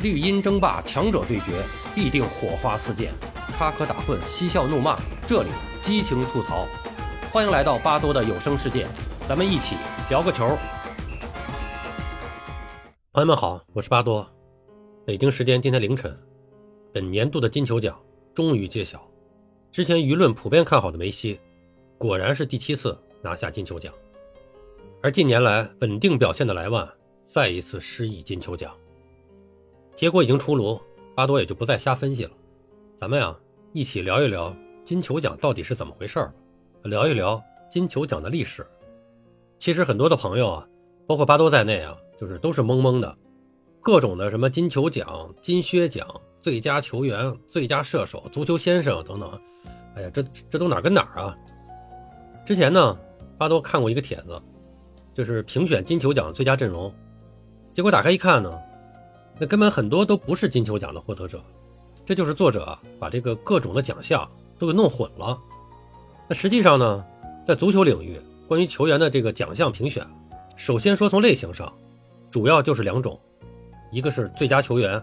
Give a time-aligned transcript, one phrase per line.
[0.00, 1.60] 绿茵争霸，强者对决，
[1.92, 3.10] 必定火花四溅，
[3.56, 5.48] 插科打诨，嬉笑怒骂，这里
[5.80, 6.68] 激情吐槽。
[7.32, 8.86] 欢迎来到巴多的有声世界，
[9.28, 9.74] 咱们一起
[10.08, 10.56] 聊个球。
[13.12, 14.24] 朋友们好，我是巴多。
[15.04, 16.16] 北京时间今天凌晨，
[16.92, 18.00] 本年度的金球奖
[18.32, 19.04] 终于揭晓。
[19.72, 21.40] 之前舆论普遍看好的梅西，
[21.98, 23.92] 果然是第七次拿下金球奖。
[25.02, 26.88] 而近年来稳定表现的莱万，
[27.24, 28.72] 再一次失意金球奖。
[29.98, 30.80] 结果已经出炉，
[31.12, 32.30] 巴多也就不再瞎分析了。
[32.96, 33.36] 咱们呀，
[33.72, 36.32] 一起聊一聊金球奖到底是怎么回事儿，
[36.84, 38.64] 聊一聊金球奖的历史。
[39.58, 40.68] 其实很多的朋友啊，
[41.04, 43.12] 包括巴多在内啊，就是都是懵懵的，
[43.80, 46.06] 各种的什么金球奖、金靴奖、
[46.40, 49.28] 最佳球员、最佳射手、足球先生等等，
[49.96, 51.36] 哎呀，这这都哪跟哪儿啊？
[52.46, 52.96] 之前呢，
[53.36, 54.40] 巴多看过一个帖子，
[55.12, 56.94] 就是评选金球奖最佳阵容，
[57.72, 58.48] 结果打开一看呢。
[59.40, 61.40] 那根本很多都不是金球奖的获得者，
[62.04, 65.38] 这就是作者把这个各种的奖项都给弄混了。
[66.28, 67.04] 那实际上呢，
[67.44, 70.06] 在足球领域，关于球员的这个奖项评选，
[70.56, 71.72] 首先说从类型上，
[72.30, 73.18] 主要就是两种，
[73.92, 75.02] 一个是最佳球员，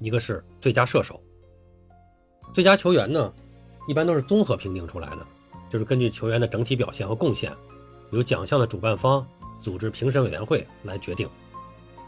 [0.00, 1.20] 一个是最佳射手。
[2.52, 3.32] 最佳球员呢，
[3.88, 5.26] 一般都是综合评定出来的，
[5.70, 7.50] 就是根据球员的整体表现和贡献，
[8.10, 9.26] 由奖项的主办方
[9.58, 11.26] 组织评审委员会来决定。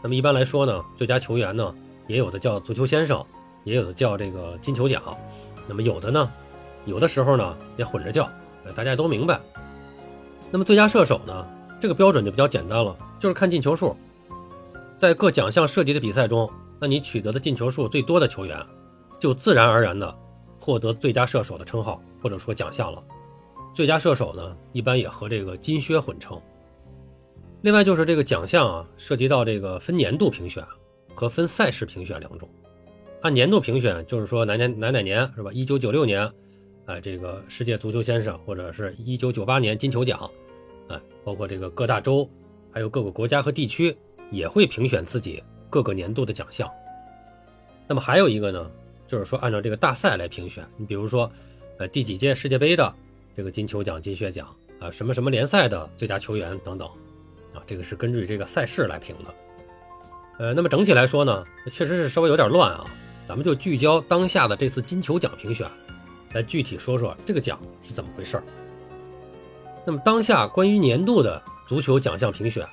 [0.01, 1.73] 那么一般来说呢，最佳球员呢，
[2.07, 3.25] 也有的叫足球先生，
[3.63, 5.01] 也有的叫这个金球奖。
[5.67, 6.29] 那么有的呢，
[6.85, 8.29] 有的时候呢也混着叫，
[8.75, 9.39] 大家都明白。
[10.51, 11.45] 那么最佳射手呢，
[11.81, 13.95] 这个标准就比较简单了，就是看进球数。
[14.97, 18.63] 在各奖项涉及的比赛中，那你取得的进球数最多的球员，
[19.19, 20.15] 就自然而然的
[20.59, 23.03] 获得最佳射手的称号或者说奖项了。
[23.73, 26.39] 最佳射手呢，一般也和这个金靴混称。
[27.65, 30.63] 另外就是这个奖项啊，涉及到这个分年度评选
[31.15, 32.47] 和分赛事评选两种。
[33.21, 35.51] 按年度评选，就是说哪年哪哪年是吧？
[35.51, 36.31] 一九九六年，
[36.85, 40.29] 哎，这个世界足球先生，或者是一九九八年金球奖，
[40.89, 42.29] 哎，包括这个各大洲，
[42.71, 43.97] 还有各个国家和地区
[44.29, 46.69] 也会评选自己各个年度的奖项。
[47.87, 48.71] 那么还有一个呢，
[49.07, 50.63] 就是说按照这个大赛来评选。
[50.77, 51.27] 你比如说，
[51.79, 52.93] 呃，第几届世界杯的
[53.35, 56.87] 这个金球奖、金靴奖啊，什么什么联赛的最佳球员等等。
[57.55, 59.33] 啊，这个是根据这个赛事来评的，
[60.37, 62.85] 呃，那么整体来说呢，确实是稍微有点乱啊。
[63.27, 65.67] 咱们就聚焦当下的这次金球奖评选，
[66.33, 68.43] 来具体说说这个奖是怎么回事儿。
[69.83, 72.67] 那么当下关于年度的足球奖项评选，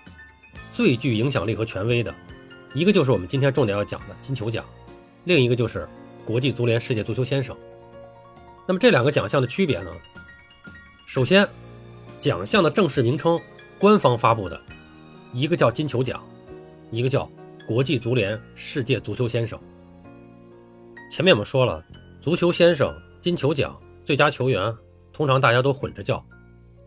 [0.75, 2.15] 最具影响力和权威的，
[2.75, 4.63] 一个就是我们今天重点要讲的金球奖，
[5.25, 5.89] 另一个就是
[6.25, 7.57] 国际足联世界足球先生。
[8.67, 9.91] 那么这两个奖项的区别呢？
[11.07, 11.49] 首先，
[12.21, 13.41] 奖项的正式名称，
[13.83, 14.63] 官方发布的。
[15.33, 16.25] 一个叫金球奖，
[16.93, 17.29] 一个叫
[17.67, 19.59] 国际足联世界足球先生。
[21.11, 21.85] 前面我们说了，
[22.21, 24.73] 足球先生、金球奖、最佳球员，
[25.13, 26.25] 通常大家都混着叫。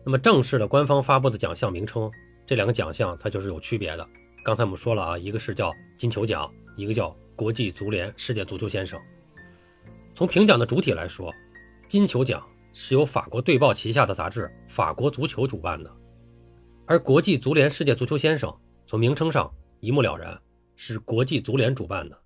[0.06, 2.10] 那么正式的官方发布的奖项名称，
[2.46, 4.08] 这两个奖项它就是有区别的。
[4.42, 8.98] 刚才我们说了啊，一个是叫金球奖，一个叫国际足联世界足球先生。
[10.14, 11.30] 从评奖的主体来说，
[11.90, 12.42] 金球奖
[12.72, 15.94] 是由法国队报旗下的杂志《法国足球》主办的。
[16.86, 18.54] 而国际足联世界足球先生
[18.86, 20.40] 从名称上一目了然，
[20.76, 22.16] 是国际足联主办的。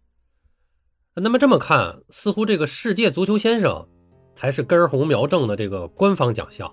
[1.14, 3.86] 那么这么看，似乎这个世界足球先生
[4.34, 6.72] 才是根红苗正的这个官方奖项，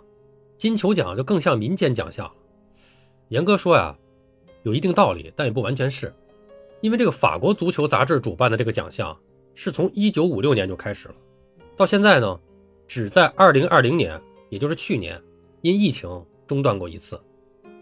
[0.58, 2.34] 金球奖就更像民间奖项了。
[3.30, 3.98] 严格说呀，
[4.64, 6.14] 有一定道理，但也不完全是，
[6.82, 9.18] 因为这个法国足球杂志主办的这个奖项
[9.54, 11.16] 是从1956年就开始了，
[11.76, 12.40] 到现在呢，
[12.88, 15.22] 只在2020年，也就是去年，
[15.62, 16.10] 因疫情
[16.46, 17.20] 中断过一次。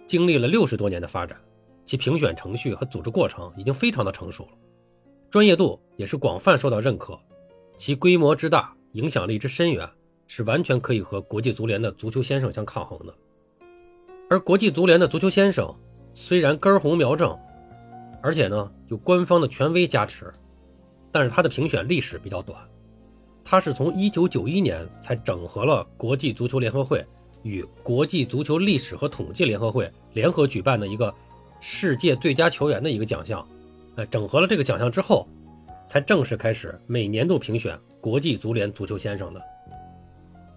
[0.07, 1.39] 经历了六十多年的发展，
[1.83, 4.51] 其评选程序和组织过程已经非常的成熟了，
[5.29, 7.19] 专业度也是广泛受到认可，
[7.77, 9.87] 其规模之大、影响力之深远，
[10.27, 13.13] 是完全可以和国际足联的足球先生相抗衡的。
[14.29, 15.71] 而国际足联的足球先生
[16.13, 17.37] 虽然根红苗正，
[18.21, 20.31] 而且呢有官方的权威加持，
[21.11, 22.59] 但是它的评选历史比较短，
[23.43, 27.05] 它是从一九九一年才整合了国际足球联合会。
[27.45, 31.13] 与国际足球历史和统计联合会联合举办的一个
[31.61, 33.47] 世界最佳球员的一个奖项，
[33.97, 35.27] 哎，整合了这个奖项之后，
[35.87, 39.39] 才正式开始每年度评选国际足联足球先生的。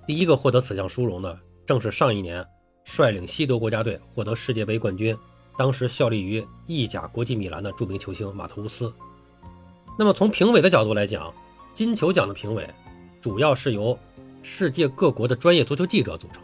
[0.07, 2.43] 第一个获得此项殊荣的，正是上一年
[2.85, 5.15] 率领西德国家队获得世界杯冠军，
[5.59, 8.91] 当时效力于意甲国际米兰的著名球星马特乌斯。
[9.99, 11.31] 那么从评委的角度来讲，
[11.75, 12.67] 金球奖的评委
[13.21, 13.99] 主要是由
[14.43, 16.43] 世界各国的专业足球记者组成。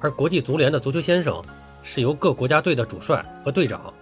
[0.00, 1.42] 而国际足联的足球先生
[1.82, 3.92] 是由各国家队的主帅和队长、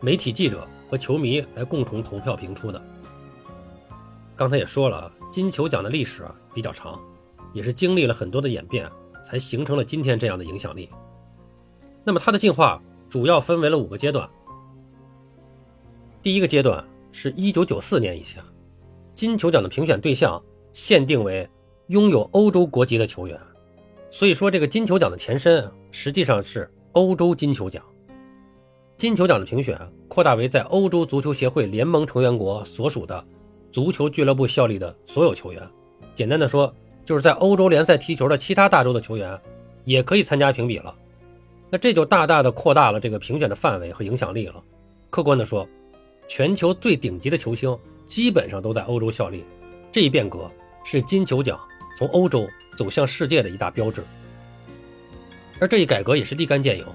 [0.00, 2.82] 媒体记者和球迷来共同投票评出的。
[4.34, 7.00] 刚才也说了，金球奖的历史啊比较长，
[7.52, 8.90] 也是经历了很多的演变，
[9.24, 10.90] 才形成了今天这样的影响力。
[12.04, 14.28] 那么它的进化主要分为了五个阶段。
[16.22, 18.42] 第一个阶段是一九九四年以前，
[19.14, 21.48] 金球奖的评选对象限定为
[21.86, 23.40] 拥有欧洲国籍的球员，
[24.16, 27.84] 所以说这个金球奖的前身实际上是欧洲金球奖。
[28.96, 29.78] 金球奖的评选
[30.08, 33.22] 扩大为在欧洲足球协会联盟成员国所属的。
[33.70, 35.62] 足球俱乐部效力的所有球员，
[36.14, 36.74] 简单的说，
[37.04, 39.38] 就是在欧洲联赛踢球的其他大洲的球员，
[39.84, 40.96] 也可以参加评比了。
[41.68, 44.64] 那这就大大的扩大了这个评选的范围和影响力了。
[45.10, 45.68] 客观的说，
[46.26, 49.44] 全球最顶级的球星基本上都在欧洲效力，
[49.92, 50.50] 这一变革
[50.86, 51.60] 是金球奖
[51.98, 54.04] 从欧洲走向世界的一大标志。
[55.58, 56.86] 而这一改革也是立竿见影，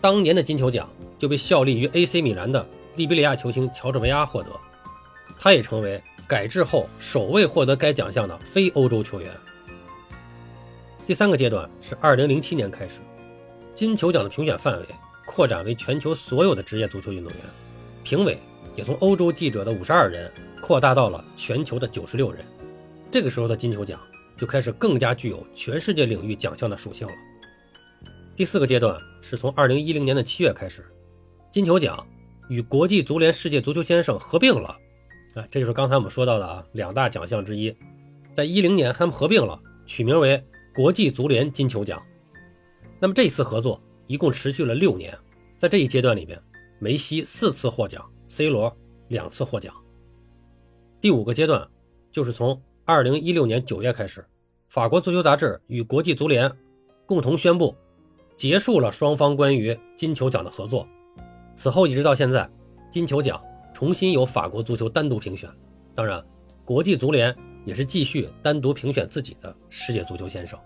[0.00, 0.88] 当年的金球奖
[1.18, 2.64] 就被效力于 AC 米兰的
[2.96, 4.50] 利比里亚球星乔治维阿获得，
[5.38, 6.00] 他也成为。
[6.26, 9.30] 改制后首位获得该奖项的非欧洲球员。
[11.06, 12.94] 第三个阶段是2007年开始，
[13.74, 14.86] 金球奖的评选范围
[15.26, 17.40] 扩展为全球所有的职业足球运动员，
[18.02, 18.38] 评委
[18.74, 20.32] 也从欧洲记者的52人
[20.62, 22.42] 扩大到了全球的96人。
[23.10, 24.00] 这个时候的金球奖
[24.36, 27.14] 就开始更加具有全世界领域奖项的属性了。
[28.36, 30.84] 第四个阶段是从2010年的七月开始，
[31.52, 32.04] 金球奖
[32.48, 34.76] 与国际足联世界足球先生合并了。
[35.34, 37.74] 啊，这就是刚才我们说到的啊，两大奖项之一，
[38.32, 40.42] 在一零年他们合并了，取名为
[40.74, 42.00] 国际足联金球奖。
[43.00, 45.16] 那么这次合作一共持续了六年，
[45.56, 46.40] 在这一阶段里面，
[46.78, 48.76] 梅西四次获奖，C 罗
[49.08, 49.74] 两次获奖。
[51.00, 51.68] 第五个阶段
[52.10, 54.22] 就是从二零一六年九月开始，
[54.68, 56.52] 法国足球杂志与国际足联
[57.06, 57.74] 共同宣布
[58.36, 60.86] 结束了双方关于金球奖的合作。
[61.56, 62.48] 此后一直到现在，
[62.90, 63.42] 金球奖。
[63.72, 65.50] 重新由法国足球单独评选，
[65.96, 66.24] 当然，
[66.64, 67.34] 国际足联
[67.64, 70.56] 也是继续单独评选自己的世界足球先生。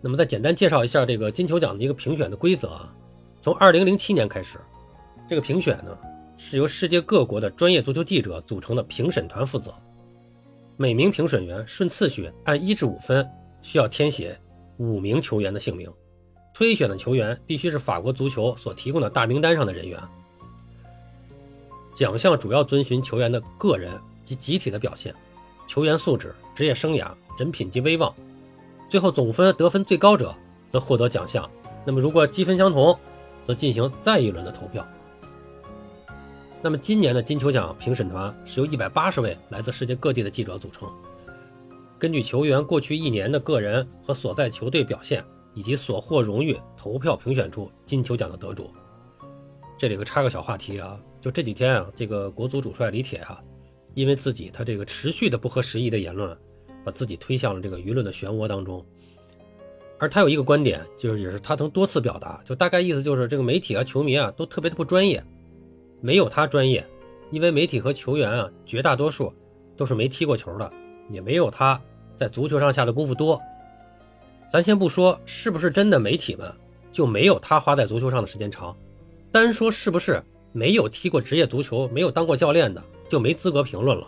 [0.00, 2.94] 那么，再简单介绍一下这个金球奖的一个评选的规则啊。
[3.40, 4.60] 从2007年开始，
[5.28, 5.98] 这个评选呢
[6.36, 9.74] 是由世界各国的专业足球记者组成的评审团负责，
[10.76, 13.28] 每名评审员顺次序按一至五分
[13.60, 14.38] 需要填写
[14.78, 15.92] 五名球员的姓名，
[16.54, 20.00] 推选的球员必须是法国足球所提供的大名单上的人员。
[21.94, 23.92] 奖项主要遵循球员的个人
[24.24, 25.14] 及集体的表现、
[25.66, 28.12] 球员素质、职业生涯、人品及威望。
[28.88, 30.34] 最后总分得分最高者
[30.70, 31.48] 则获得奖项。
[31.84, 32.98] 那么如果积分相同，
[33.44, 34.86] 则进行再一轮的投票。
[36.64, 40.88] 那么今年的金球奖评审团是由一百八十位来自世界各地的记者组成，
[41.98, 45.24] 根据球员过去一年的个人和所在球队表现
[45.54, 48.70] 以及所获荣誉，投票评选出金球奖的得主。
[49.76, 50.98] 这里个插个小话题啊。
[51.20, 53.40] 就这几天啊，这个国足主帅李铁啊，
[53.94, 56.36] 因为自己他这个持续的不合时宜的言论，
[56.84, 58.84] 把自己推向了这个舆论的漩涡当中。
[60.00, 65.24] 而他有一个观点，就是也是他曾多次表达，就大概意思就是这个媒体啊、球迷啊都特别的不专业，
[66.02, 66.86] 没有他专业，
[67.30, 69.32] 因为媒体和球员啊绝大多数
[69.74, 70.70] 都是没踢过球的，
[71.08, 71.80] 也没有他
[72.14, 73.40] 在足球上下的功夫多。
[74.46, 76.52] 咱先不说是不是真的媒体们
[76.92, 78.76] 就没有他花在足球上的时间长，
[79.30, 80.22] 单说是不是。
[80.54, 84.06] 没有踢过职业足球、没有当过教练的，就没资格评论了。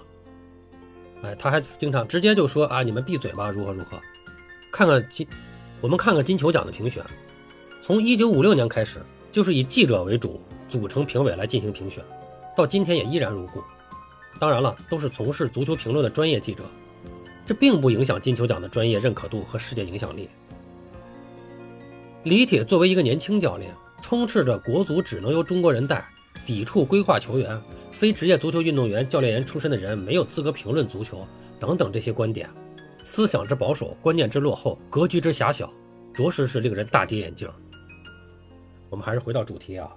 [1.22, 3.98] 哎，他还经常直接就说啊，你们闭嘴吧，如何如何。
[4.70, 5.26] 看看金，
[5.80, 7.02] 我们看看金球奖的评选，
[7.80, 9.00] 从一九五六年开始，
[9.32, 12.02] 就是以记者为主组成评委来进行评选，
[12.56, 13.62] 到今天也依然如故。
[14.38, 16.62] 当然了，都是从事足球评论的专业记者，
[17.46, 20.28] 这并不影响金球奖的专业认可度和世界影响力。
[22.24, 26.04] 李铁作为一个年轻教练，充斥着国足只能由中国人带。
[26.44, 27.58] 抵触规划球员、
[27.90, 31.26] 非职业足球运动员、教练员出身的人没有资格评论足球
[31.58, 32.50] 等等这些观点，
[33.02, 35.72] 思想之保守，观念之落后，格局之狭小，
[36.12, 37.48] 着实是令人大跌眼镜。
[38.90, 39.88] 我们还是回到主题啊，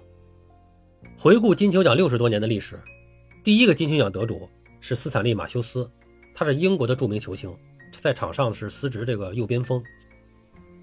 [1.16, 2.78] 回顾金球奖六十多年的历史，
[3.42, 4.48] 第一个金球奖得主
[4.80, 5.88] 是斯坦利·马修斯，
[6.34, 7.54] 他是英国的著名球星，
[7.92, 9.82] 在场上是司职这个右边锋，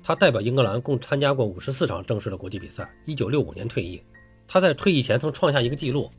[0.03, 4.01] 他代表英格兰共参加过五十四场正式的国际比赛，一九六五年退役。
[4.48, 6.12] 他在退役前曾创下一个纪录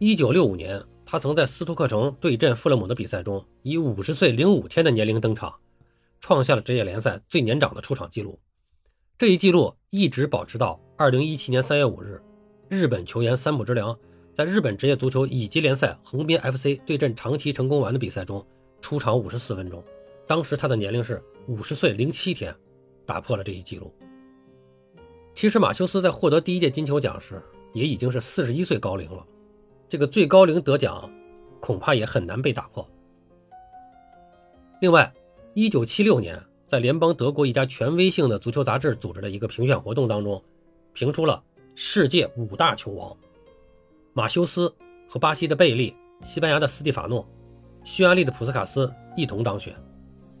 [0.00, 5.54] ：1965年，他曾在斯托克城对阵富勒姆的比赛中，以50岁零五天的年龄登场，
[6.20, 8.38] 创下了职业联赛最年长的出场纪录。
[9.16, 12.20] 这一纪录一直保持到2017年3月5日，
[12.68, 13.96] 日本球员三浦知良
[14.32, 18.44] 在日本职业足球乙级联赛横滨 FC 对阵长崎成功丸的比赛中
[18.80, 19.82] 出场54分钟，
[20.26, 22.54] 当时他的年龄是50岁零七天，
[23.06, 23.92] 打破了这一记录。
[25.34, 27.42] 其实马修斯在获得第一届金球奖时。
[27.74, 29.26] 也已经是四十一岁高龄了，
[29.88, 31.10] 这个最高龄得奖，
[31.58, 32.88] 恐怕也很难被打破。
[34.80, 35.12] 另外，
[35.54, 40.40] 一九七六年，在联邦德国一家权威性的足球杂志组织的一个评选活动当中，
[40.92, 41.42] 评出了
[41.76, 43.16] 世界五大球王，
[44.12, 44.72] 马修斯
[45.08, 47.28] 和巴西的贝利、西班牙的斯蒂法诺、
[47.82, 49.74] 匈牙利的普斯卡斯一同当选，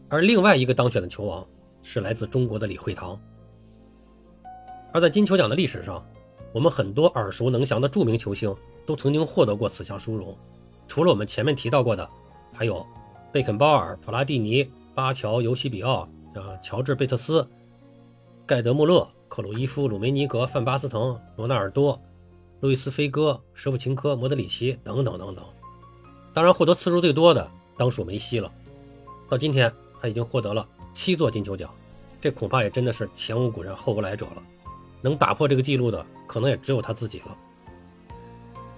[0.08, 1.44] 而另外一个当选的球王
[1.82, 3.20] 是来自中国的李惠堂。
[4.92, 6.06] 而在金球奖的历史上，
[6.52, 8.54] 我们很多耳熟能详的著名球星
[8.86, 10.36] 都曾经获得过此项殊荣，
[10.86, 12.08] 除了我们前面提到过的，
[12.52, 12.86] 还有
[13.32, 17.44] 贝肯鲍尔、普拉蒂尼、巴乔、尤西比奥、啊乔治贝特斯、
[18.46, 22.00] 盖德穆勒、克鲁伊夫、鲁梅尼格、范巴斯滕、罗纳尔多、
[22.60, 25.44] 路易斯菲戈、舍甫琴科、莫德里奇等等等等。
[26.32, 28.48] 当然，获得次数最多的当属梅西了，
[29.28, 31.68] 到今天他已经获得了七座金球奖，
[32.20, 34.42] 这恐怕也真的是前无古人后无来者了。
[35.02, 37.36] 能打破这个记录的，可能也只有他自己了。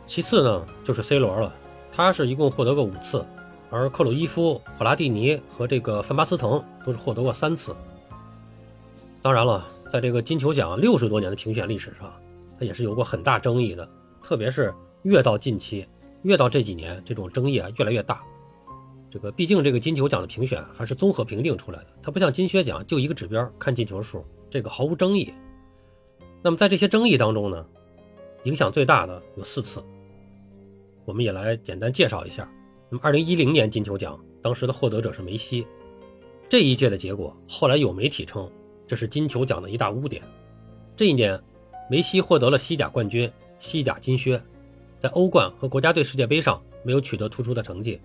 [0.06, 1.52] 其次呢，就是 C 罗了，
[1.92, 3.22] 他是一共获得过五次，
[3.70, 7.76] 而克鲁伊夫、普拉蒂尼和这个范巴斯滕都是获得过三次。
[9.20, 12.12] 当然了，在这个金球奖六十多年的评选历史上，
[12.58, 13.88] 它也是有过很大争议的，
[14.22, 15.86] 特别是越到近期，
[16.22, 18.22] 越到这几年，这种争议啊越来越大。
[19.08, 25.32] 这个毕竟这个金球奖的评选还是综合评定出来的，它不像金靴奖就一个指标看进球数，这个毫无争议。
[26.42, 27.64] 那么在这些争议当中呢，
[28.44, 29.82] 影响最大的有四次，
[31.04, 32.46] 我们也来简单介绍一下。
[32.90, 35.66] 那么，二零一零年金球奖当时的获得者是梅西，
[36.48, 38.50] 这一届的结果后来有媒体称
[38.86, 40.22] 这是金球奖的一大污点。
[40.96, 41.38] 这一年，
[41.90, 44.40] 梅西获得了西甲冠军、西甲金靴，
[44.98, 48.00] 在欧冠和国家队世界杯上没有取得突出的成绩，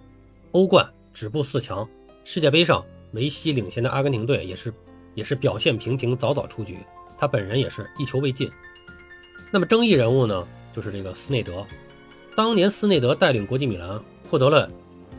[0.52, 1.88] 欧冠止步四强，
[2.24, 4.74] 世界杯上梅西领衔的阿根廷队也是
[5.14, 6.78] 也是表现平平，早早出局。
[7.18, 8.50] 他本人也是一球未进。
[9.52, 11.66] 那么争议人物呢，就是这个斯内德。
[12.36, 14.70] 当年斯内德带领国际米兰获得了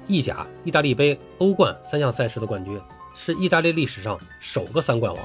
[0.08, 2.80] 意甲、意大利杯、欧冠三项赛事的冠军，
[3.14, 5.22] 是意大利历史上首个三冠王。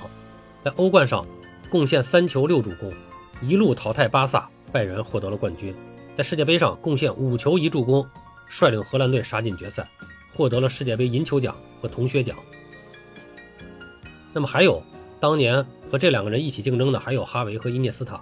[0.68, 1.26] 在欧冠上
[1.70, 2.92] 贡献三球六助攻，
[3.42, 5.74] 一路淘汰巴萨、拜仁获得了冠军。
[6.14, 8.06] 在世界杯上贡献五球一助攻，
[8.50, 9.90] 率领荷兰队杀进决赛，
[10.34, 12.38] 获得了世界杯银球奖和铜靴奖。
[14.34, 14.84] 那么还有
[15.22, 15.66] 当年。
[15.90, 18.22] 和这两个人一起竞争的还有哈维和伊涅斯塔。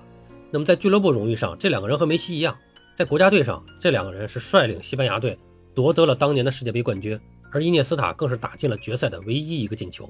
[0.51, 2.53] 那么在俱乐部荣誉上，这两个人和梅西一样；
[2.95, 5.35] 在国家队上，这两个人是率领西班牙队
[5.73, 7.19] 夺得了当年的世界杯冠军，
[7.51, 10.07] 而伊涅斯塔更是打进了决赛的唯一一个进球。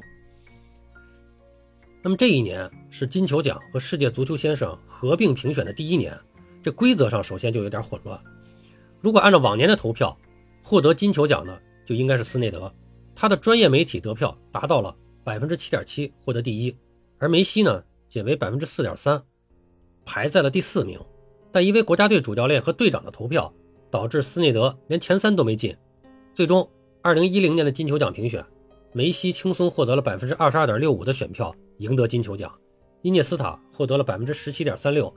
[2.06, 6.16] 那么这一年是金球奖和世界足球先生合并评选的第一年，
[6.62, 8.22] 这规则上首先就有点混乱。
[9.02, 10.16] 如果按照往年的投票，
[10.62, 12.72] 获得金球奖的就应该是斯内德，
[13.16, 16.78] 他的专业媒体得票达到了百分之七点七，获得第一。
[17.18, 19.20] 而梅西呢，仅为百分之四点三，
[20.06, 21.00] 排在了第四名。
[21.52, 23.52] 但因为国家队主教练和队长的投票，
[23.90, 25.76] 导致斯内德连前三都没进。
[26.36, 26.70] 最终，
[27.02, 28.46] 二零一零年的金球奖评选，
[28.94, 32.52] 梅西轻松获得了百分之二十二点六五的选票，赢得金球奖。
[33.02, 35.14] 伊涅斯塔获得了百分之十七点三六，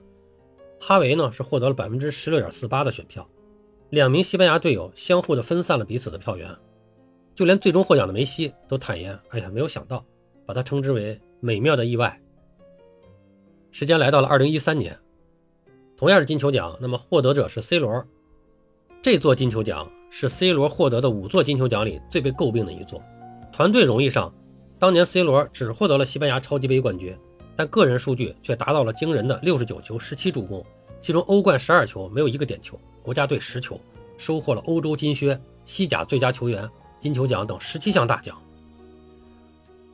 [0.79, 3.27] 哈维呢是获得了百分之十六点四八的选票。
[3.89, 6.49] 两名西班牙队友相互的分散了彼此的票源，
[7.33, 10.05] 就连最终获奖的梅西都坦言：“哎呀，没有想到，
[10.45, 12.19] 把他称之为。”美妙的意外。
[13.71, 14.99] 时间来到了二零一三年，
[15.95, 18.05] 同样是金球奖，那么获得者是 C 罗。
[19.01, 23.01] 这座金球奖是 C 罗获得的五座金球奖里最被诟病的一座。
[23.53, 24.33] 团队荣誉上，
[24.79, 27.13] 当年 C 罗只获得了西班牙超级杯冠军，
[27.53, 30.65] 但个人数据却达到了惊人的六十九球、十七助攻，
[31.01, 33.77] 其中欧冠十二球，没有一个点球；国家队十球，
[34.17, 36.67] 收获了欧洲金靴、西甲最佳球员、
[36.97, 38.41] 金球奖等十七项大奖。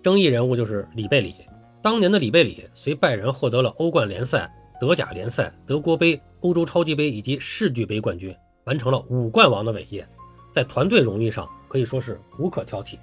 [0.03, 1.33] 争议人物就是里贝里。
[1.81, 4.47] 当年的里贝里随拜仁获得了欧冠联赛、
[4.79, 10.07] 德甲联赛、德国杯、欧洲超级杯以及世俱杯冠军，完成了五冠王的伟业，
[10.51, 12.99] 在团队荣誉上可以说是无可挑剔。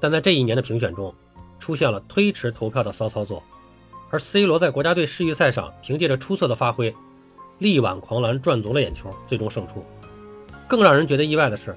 [0.00, 1.14] 但在这一年的评选中，
[1.58, 3.42] 出现了推迟投票的骚操作，
[4.10, 6.94] 而 C 罗在国家队世预赛上凭借着出色的发挥，
[7.58, 9.84] 力挽狂澜，赚足了眼球，最终胜出。
[10.68, 11.74] 更让人觉得意外的是，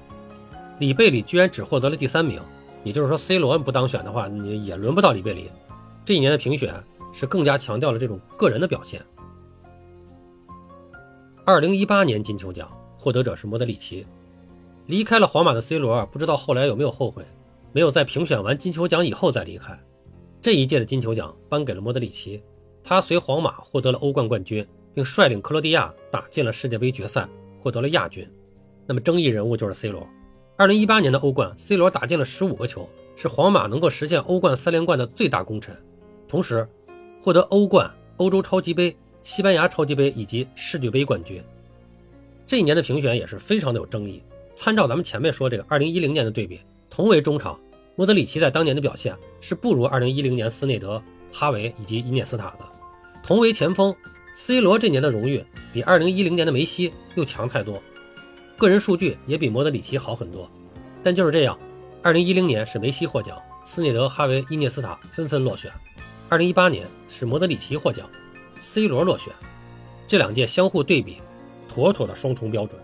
[0.78, 2.40] 里贝里居然只获得了第三名。
[2.82, 5.50] 也就是说，C 罗不当选的话，你也轮不到里贝里。
[6.04, 6.74] 这一年的评选
[7.12, 9.02] 是更加强调了这种个人的表现。
[11.44, 14.06] 二零一八年金球奖获得者是莫德里奇，
[14.86, 17.22] 离开了皇马的 C 罗，不知道后来有没有后悔，
[17.72, 19.78] 没有在评选完金球奖以后再离开。
[20.42, 22.42] 这一届的金球奖颁给了莫德里奇，
[22.82, 27.28] 他随皇马获得了欧冠冠军，并率领克罗地亚打进了世界杯决赛，
[27.60, 28.26] 获得了亚军。
[28.86, 30.06] 那么争议人物就是 C 罗。
[30.56, 35.76] 二零一八年的欧冠，C 罗打进了十五个球，是皇马能够实现欧冠三连冠的最大功臣，
[36.26, 36.66] 同时
[37.20, 41.42] 获得欧冠、欧洲超级杯、西班牙超级杯以及世俱杯冠军。
[42.46, 44.22] 这一年的评选也是非常的有争议
[44.54, 46.60] 参照咱们前面说这个2010年的对比，
[47.00, 47.58] 同为中场，
[47.96, 51.02] 莫德里奇在当年的表现是不如2010年斯内德、
[51.32, 52.72] 哈维以及伊涅斯塔的。
[53.22, 53.96] 同为前锋
[54.34, 55.42] ，C 罗这年的荣誉
[55.72, 57.82] 比2010年的梅西又强太多，
[58.58, 60.46] 个人数据也比莫德里奇好很多。
[61.02, 61.58] 但就是这样
[62.02, 65.72] ，2010年是梅西获奖，斯内德、哈维、伊涅斯塔纷纷落选
[66.28, 68.06] ；2018年是莫德里奇获奖
[68.58, 69.32] ，C 罗落选。
[70.06, 71.16] 这两届相互对比，
[71.66, 72.78] 妥妥的双重标准。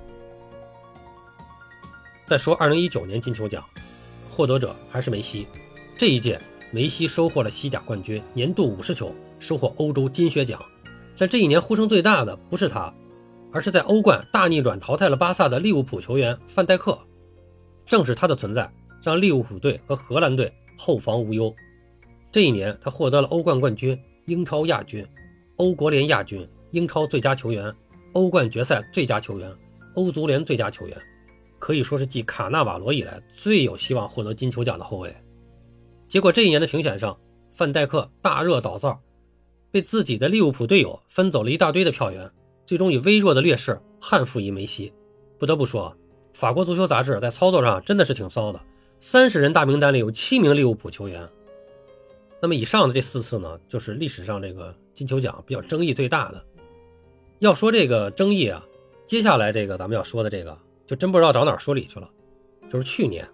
[2.24, 3.64] 再说2019年金球奖，
[4.36, 5.46] 获得者还是梅西。
[5.96, 6.38] 这一届，
[6.70, 10.62] 梅西收获了西甲冠军、年度五十球，收获欧洲金靴奖。
[11.16, 12.92] 但这一年呼声最大的不是他，
[13.50, 16.98] 而是在欧冠大逆转淘汰了巴萨的利物浦球员范戴克。
[17.86, 18.70] 正是他的存在，
[19.02, 21.54] 让利物浦队和荷兰队后防无忧。
[22.30, 25.02] 这一年，他获得了欧冠冠军、英超亚军、
[25.56, 27.74] 欧国联亚军、英超最佳球员、
[28.12, 29.50] 欧冠决赛最佳球员、
[29.94, 30.98] 欧足联最佳球员，
[31.66, 35.12] 可以说是继卡纳瓦罗以来最有希望获得金球奖的后卫。
[36.06, 37.18] 结果这一年的评选上，
[37.50, 38.96] 范戴克大热倒灶，
[39.72, 42.30] 被自己的利物浦队友分走了一大堆的票源，
[42.64, 44.92] 最终以微弱的劣势憾负于梅西。
[45.40, 45.92] 不得不说。
[46.32, 48.60] 法国足球杂志在操作上真的是挺骚的，
[49.00, 51.28] 三十人大名单里有七名利物浦球员。
[52.40, 56.40] 那么以上的这四次呢，就是历史上这个金球奖比较争议最大的。
[57.40, 58.64] 要说这个争议啊，
[59.04, 60.56] 接下来这个咱们要说的这个，
[60.86, 62.08] 就真不知道找哪儿说理去了。
[62.70, 63.26] 就是去年，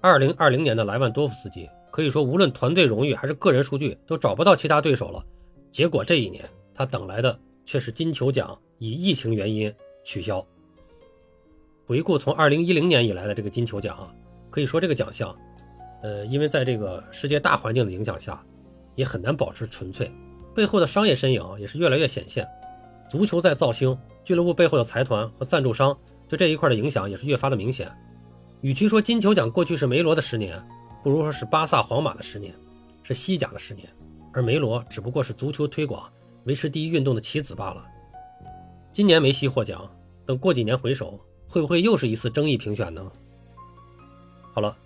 [0.00, 5.24] 二零二零年的莱万多夫斯基，可以说无论团队荣誉还是个人数据都找不到其他对手了。
[5.70, 6.44] 结果这一年
[6.74, 9.72] 他等来的却是金球奖以疫情原因
[10.04, 10.44] 取消。
[11.86, 14.14] 回顾从二零一零年以来的这个金球奖啊，
[14.50, 15.34] 可以说这个奖项，
[16.02, 18.40] 呃，因为在这个世界大环境的影响下，
[18.94, 20.10] 也很难保持纯粹，
[20.54, 22.46] 背后的商业身影也是越来越显现。
[23.08, 25.96] 足球在造星，俱乐部背后的财团和赞助商
[26.30, 27.90] 对这一块的影响也是越发的明显。
[28.62, 30.58] 与其说金球奖过去是梅罗的十年，
[31.02, 32.54] 不如说是巴萨、皇马的十年，
[33.02, 33.86] 是西甲的十年，
[34.32, 36.10] 而梅罗只不过是足球推广、
[36.44, 37.84] 维持第一运动的棋子罢了。
[38.92, 39.86] 今年梅西获奖，
[40.24, 41.20] 等过几年回首。
[41.52, 43.10] 会不会又是一次争议评选呢？
[44.54, 44.76] 好了，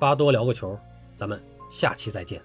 [0.00, 0.74] 巴多聊个球，
[1.18, 1.38] 咱们
[1.70, 2.40] 下期再见。